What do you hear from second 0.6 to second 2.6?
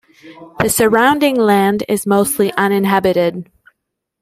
The surrounding land is mostly